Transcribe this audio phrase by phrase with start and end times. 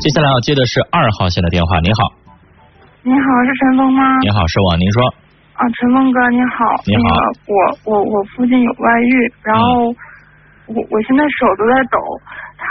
[0.00, 2.06] 接下来要接的是二号线的电话，你好，
[3.02, 4.02] 你好，是陈峰吗？
[4.22, 5.02] 你好，是我，您说。
[5.58, 6.62] 啊，陈峰哥，你好。
[6.86, 7.18] 你好。
[7.50, 7.58] 我
[7.90, 9.12] 我我父亲有外遇，
[9.42, 9.90] 然后
[10.70, 11.98] 我我现在手都在抖，
[12.54, 12.70] 他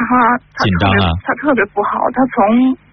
[0.56, 0.96] 他特别
[1.28, 2.40] 他特别不好，他从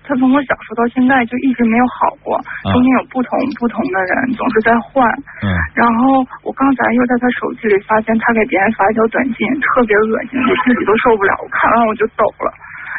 [0.03, 2.35] 他从我小时候到现在就一直没有好过，
[2.73, 5.07] 中间有不同不同的人，总是在换。
[5.47, 5.55] 嗯。
[5.79, 12.51] 然后我刚才又在他手机里发现他给别人发一条短信，特别恶心，我自己都受不了，我看完我就抖了。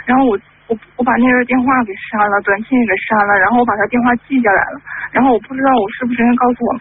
[0.05, 0.33] 然后我
[0.67, 4.79] 我我把那个电话给删了，短信也给删了，然后我把他电话记下来了。
[5.11, 6.71] 然后我不知道我是不是应该告诉我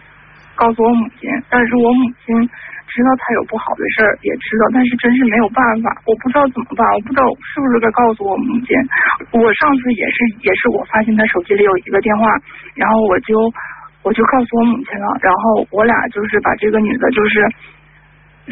[0.55, 2.35] 告诉我母亲，但是我母亲
[2.87, 8.75] 知道他有不好的事儿，也知道，但是真是没有办法，我不知道怎么办，我不知道是不是该告诉我母亲。
[9.35, 12.27] 我上次也是也是我发现他手机里有一个电话，
[12.75, 13.35] 然后我就
[14.03, 17.47] 我就告诉我母亲了，然后我俩就是把这个女的，就是。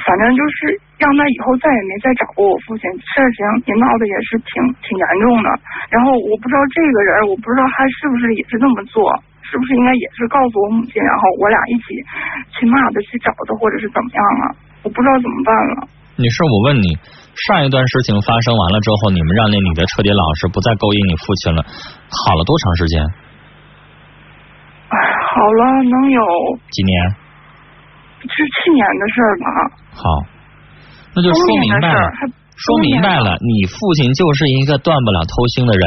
[0.07, 4.53] 反正就是让他以后再也没再找过我父亲，事情也闹得也是挺
[4.85, 5.49] 挺严重的。
[5.89, 9.09] 然后我不知道这个人，我不知道他是不是也是那么做，
[9.41, 11.97] 是不是应该也是告诉我母亲，然后我俩一起
[12.53, 14.53] 去骂他，去找他，或者是怎么样啊？
[14.85, 15.89] 我不知道怎么办了。
[16.21, 16.93] 女士，我问你，
[17.49, 23.01] 上一段事情发生完了之后，你们让那女的彻底老实，不再勾引你父亲了，好了多长时间？
[24.93, 24.95] 哎，
[25.33, 26.21] 好了，能有
[26.69, 26.93] 几年？
[28.21, 29.45] 是去年的事儿吧？
[29.97, 30.03] 好，
[31.13, 31.99] 那就说明白了，
[32.55, 35.85] 说明白了，你父亲就是一个断不了偷腥的人，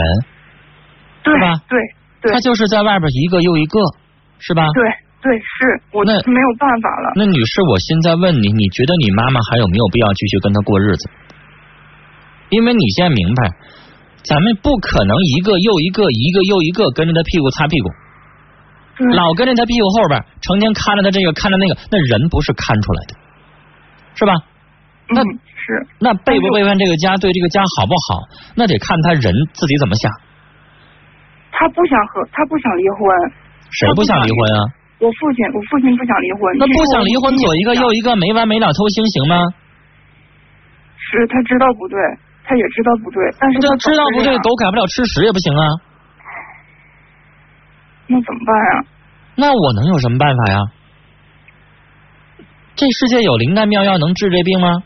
[1.23, 1.61] 对吧？
[1.69, 1.79] 对
[2.21, 3.81] 对，他就是在外边一个又一个，
[4.39, 4.69] 是吧？
[4.75, 4.83] 对
[5.25, 7.13] 对，是我那没有办法了。
[7.17, 11.09] 那女士，我现在问你，你觉得你妈妈还有没有必要继续跟他过日子？
[12.51, 13.51] 因为你现在明白，
[14.23, 17.89] 咱们不可能一个又一个，一个又一个跟着他屁股擦屁股。
[19.17, 23.15] 老跟着他屁股后边，成天看着他这个看着那个，那人不是看出来的，
[24.15, 24.35] 是吧？
[25.15, 28.27] 那是那背不背叛这个家，对这个家好不好？
[28.57, 30.11] 那得看他人自己怎么想。
[31.53, 32.99] 他不想和他不想离婚。
[33.71, 34.59] 谁不想离婚啊？
[34.99, 36.41] 我父亲，我父亲不想离婚。
[36.59, 39.49] 那不想离婚，左一个右一个，没完没了偷腥行吗？
[40.97, 41.99] 是他知道不对，
[42.45, 45.65] 他也知道不对，但是他知道不对，狗改不了吃屎也不行啊。
[48.07, 48.85] 那怎么办呀？
[49.37, 50.59] 那我能有什么办法呀？
[52.77, 54.83] 这世界有灵丹妙药能治这病吗？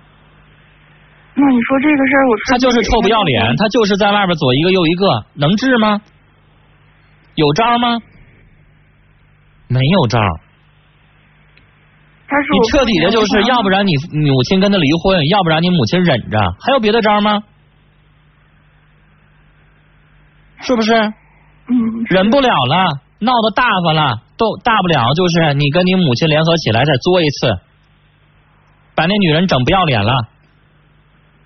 [1.41, 6.01] 那你说这个事儿，我他就是臭不要脸，他就是在外边左一个右一个，能治吗？
[7.37, 7.99] 有招吗？
[9.69, 10.19] 没有招。
[12.29, 13.93] 你彻底的就是要不然你
[14.29, 17.45] 母亲跟他离婚，要不然你母亲忍着，还有别的招吗？
[20.61, 20.93] 是不是？
[20.95, 22.05] 嗯。
[22.09, 23.01] 忍不了了。
[23.21, 27.59] 闹得大发了，都大不了就是你跟你母亲联合起来再作一次，
[28.95, 30.13] 把那女人整不要脸了，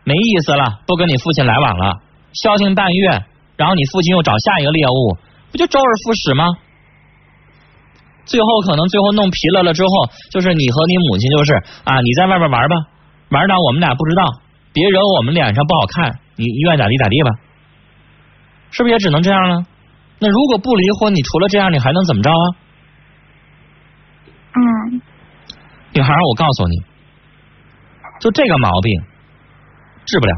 [0.04, 2.00] 没意思了，不跟你父亲来往了，
[2.32, 3.24] 消停半月，
[3.56, 5.16] 然后你父亲又找下一个猎物，
[5.52, 6.46] 不就周而复始吗？
[8.24, 9.90] 最后可能最后弄疲了了之后，
[10.30, 11.54] 就是你和你母亲就是
[11.84, 12.76] 啊，你在外边玩吧，
[13.30, 14.40] 玩到我们俩不知道，
[14.72, 17.30] 别惹我们脸上不好看，你愿咋地咋地吧，
[18.70, 19.66] 是不是也只能这样了？
[20.18, 22.44] 那如果不离婚，你除了这样，你还能怎么着啊？
[24.54, 25.00] 嗯，
[25.94, 26.76] 女孩，我告诉你，
[28.20, 29.02] 就这个毛病
[30.04, 30.32] 治不了。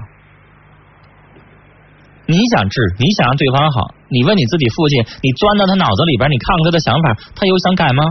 [2.27, 8.05] 你想治，你想让对方好，你问你自己父亲，你钻到他脑子里边，你看看他的想法，他有想改吗？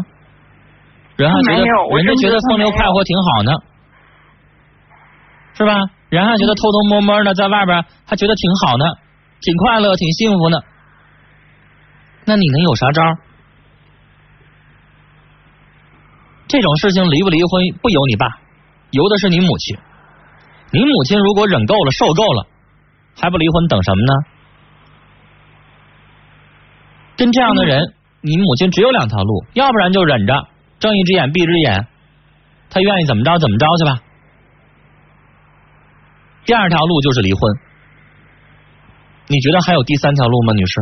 [1.16, 1.66] 人还觉得
[1.98, 3.52] 人家觉得风流快活挺好呢，
[5.54, 5.74] 是吧？
[6.10, 8.86] 人还觉得偷偷摸摸的在外边还觉得挺好呢，
[9.42, 10.58] 挺快乐，挺幸福呢。
[12.26, 13.02] 那你能有啥招？
[16.48, 17.50] 这种事情离不离婚
[17.82, 18.28] 不由你爸，
[18.92, 19.78] 由的是你母亲。
[20.74, 22.48] 你母亲如果忍够了、受够了，
[23.16, 24.14] 还不离婚，等什么呢？
[27.16, 30.34] 跟这样的人，你母亲只有两条路，要不然就忍着，
[30.80, 31.88] 睁一只眼闭一只眼，
[32.72, 34.02] 他愿意怎么着怎么着去吧。
[36.46, 37.40] 第二条路就是离婚。
[39.28, 40.82] 你觉得还有第三条路吗，女士？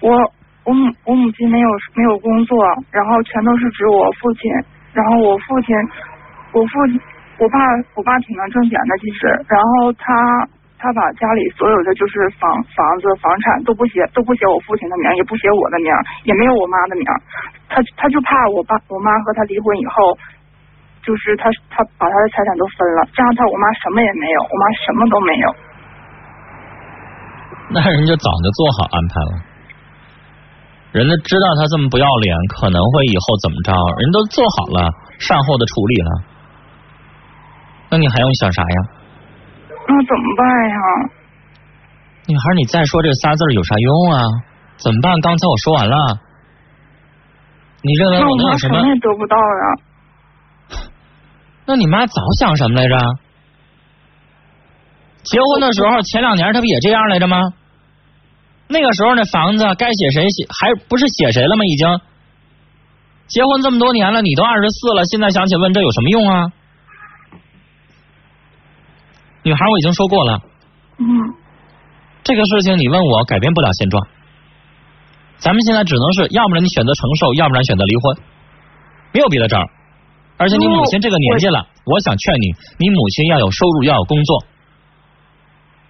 [0.00, 0.10] 我
[0.64, 4.52] 我母我母亲没有没有工作，然后全都是指我父亲，
[4.92, 5.74] 然后我父亲
[6.52, 7.00] 我父亲
[7.42, 7.58] 我爸
[7.98, 10.06] 我爸挺能挣钱的其实，然后他
[10.78, 15.90] 他把家里所有的就是房房子房产都不写都不写我父亲的名，也不写我的名，
[16.22, 17.02] 也没有我妈的名，
[17.66, 20.14] 他他就怕我爸我妈和他离婚以后，
[21.02, 25.46] 就是他他把他的财产都分了，这样他我妈什么也没有，我妈什么都没有。
[27.74, 29.34] 那人家早就做好安排了。
[30.94, 33.74] 人家知道他这么不要脸，可能会以后怎么着？
[33.98, 36.31] 人都做好了善后的处理了，那
[38.02, 38.78] 你还用想啥呀？
[39.86, 40.76] 那怎么办呀？
[42.26, 44.18] 女孩，你再说这仨字有啥用啊？
[44.76, 45.20] 怎么办？
[45.20, 45.96] 刚才我说完了。
[47.82, 48.74] 你认为我能有什么？
[48.74, 50.82] 妈什么也得不到呀。
[51.66, 52.96] 那你妈早想什么来着？
[55.22, 57.54] 结婚的时候前两年她不也这样来着吗？
[58.68, 61.64] 那个时候那房子该写谁写，还不是写谁了吗？
[61.64, 62.00] 已经
[63.28, 66.52] 结婚这么多年了，你都二十四了，现在想起问这有什么用啊？
[69.42, 70.40] 女孩，我已经说过了，
[70.98, 71.06] 嗯
[72.22, 74.06] 这个事情你问我改变不了现状。
[75.38, 78.16] 咱们现在只能是要不然你选择承受，要不然选择离婚，
[79.12, 79.66] 没有别的招儿。
[80.36, 84.44] 而且你母亲这个年纪了，我想劝你，你母亲要有收入，要有工作。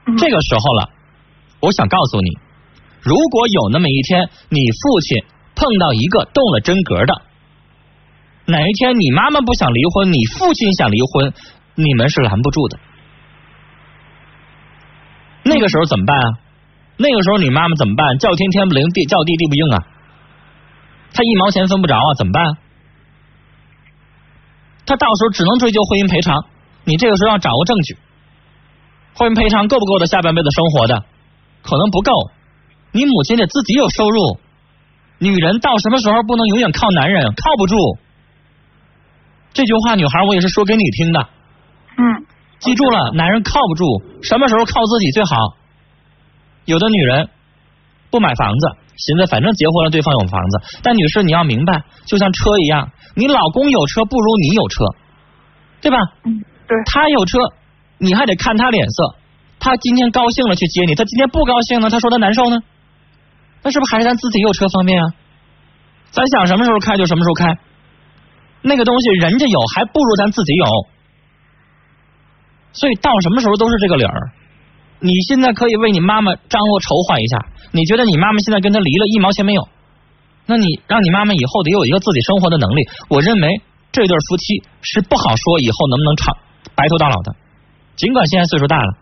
[0.06, 0.88] 嗯这个时候了，
[1.60, 2.30] 我想告诉你，
[3.02, 7.22] 如果有那么一天，你父亲碰到一个动了真格的，
[8.46, 11.34] 哪一天你妈妈不想离婚，你父亲想离婚，
[11.74, 12.78] 你们是拦不住的。
[15.44, 16.28] 那个时候怎么办啊？
[16.96, 18.18] 那个时候你妈妈怎么办？
[18.18, 19.86] 叫天天不灵，地叫地地不应啊！
[21.14, 22.56] 他一毛钱分不着啊，怎么办？
[24.86, 26.44] 他到时候只能追究婚姻赔偿。
[26.84, 27.96] 你这个时候要掌握证据，
[29.14, 31.04] 婚姻赔偿够不够他下半辈子生活的？
[31.62, 32.12] 可能不够。
[32.92, 34.40] 你母亲得自己有收入。
[35.18, 37.32] 女人到什么时候不能永远靠男人？
[37.34, 37.76] 靠不住。
[39.52, 41.28] 这句话，女孩我也是说给你听的。
[41.96, 42.26] 嗯
[42.62, 43.84] 记住了，男人靠不住，
[44.22, 45.34] 什么时候靠自己最好？
[46.64, 47.28] 有的女人
[48.08, 54.84] 不买房子，寻思反正结婚了对方有房子，但女士你要明白，就像车一样，你老公有车不如你有车，
[55.80, 55.98] 对吧？
[56.24, 57.38] 嗯，对，他有车，
[57.98, 59.16] 你还得看他脸色。
[59.58, 62.62] 他今天高兴了去接你，他今天不高兴呢，他说他难受呢，
[63.62, 65.14] 那是不是还是咱自己有车方便啊？
[66.10, 67.58] 咱想什么时候开就什么时候开，
[68.60, 70.66] 那个东西人家有还不如咱自己有，
[72.72, 74.32] 所以到什么时候都是这个理儿。
[75.00, 77.38] 你现在可以为你妈妈张罗筹划一下，
[77.72, 79.68] 你觉得你妈妈现在跟他离了一毛钱没有？
[80.46, 82.88] 那你让你妈妈以后得有一个自己生活的能力。
[83.08, 83.60] 我认为
[83.92, 86.36] 这对夫妻是不好说以后能不能长
[86.74, 87.34] 白头到老的。
[87.96, 88.94] 尽管现在岁数大了，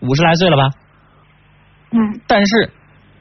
[0.00, 0.70] 五十来岁了吧，
[1.90, 2.70] 嗯但是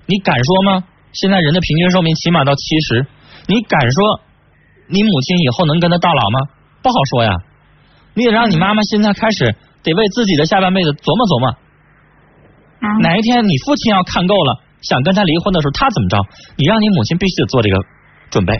[0.07, 0.83] 你敢说吗？
[1.13, 3.07] 现在人的平均寿命起码到七十，
[3.48, 4.21] 你敢说
[4.88, 6.39] 你母亲以后能跟他到老吗？
[6.81, 7.31] 不好说呀。
[8.13, 11.45] 你得让你妈妈现在开始得为自己的下半辈子琢磨琢磨。
[12.81, 16.17] 嗯，哪一天你父亲要看够了，想跟他离婚的时候，他怎么着？
[16.57, 17.79] 你让你母亲必须得做这个
[18.29, 18.51] 准备。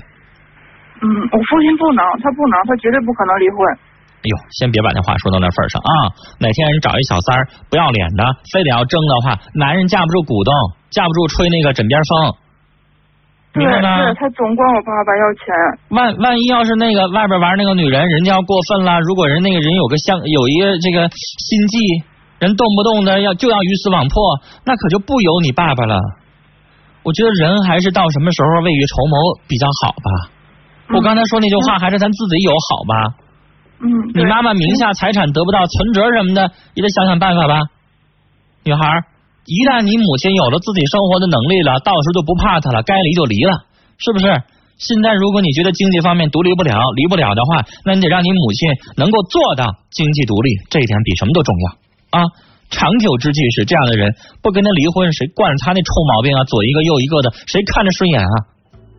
[1.02, 3.58] 嗯，我父亲不能，他不能，他绝对不可能离婚。
[4.24, 5.92] 哎呦，先别把那话说到那份儿上啊！
[6.40, 10.54] 哪天人找一小三儿不要脸的，非得要争的话，男人架不住鼓动，
[10.90, 12.34] 架不住吹那个枕边风，
[13.64, 14.14] 对？
[14.20, 15.46] 他总管我爸爸要钱。
[15.90, 21.80] 万万一要是那个外边玩那个女人，人家要过分了，如果人那个人有个相有一个这个心计，
[22.40, 24.16] 人动不动的要就要鱼死网破，
[24.66, 26.00] 那可就不由你爸爸了。
[27.04, 30.32] 我觉得人还是到什么时候未雨绸缪比较好吧。
[30.96, 33.16] 我刚才说那句话，还是咱自己有好吧。
[33.82, 37.62] 嗯，你妈妈名下财产得不到，存折什么的也得想想办法吧。
[38.64, 39.04] 女孩儿，
[39.46, 43.64] 一旦你母亲有了自己生活的能力了，到时候就不怕她了，该离就离了，
[43.98, 44.26] 是不是？
[44.78, 52.26] 现在如果你觉得经济方面独立不了，离不了的话，那你得让你母亲能够做到经济独立，这一点比什么都重要啊！
[52.70, 56.44] 长久之计是这样的人，不跟他离婚，谁惯着他那臭毛病啊？
[56.44, 58.36] 左一个右一个的，谁看着顺眼啊？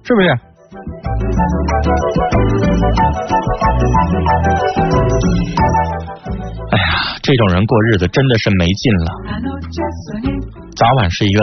[0.05, 0.29] 是不是？
[6.71, 6.85] 哎呀，
[7.23, 9.07] 这种人过日子真的是没劲了，
[10.77, 11.35] 早晚是一个。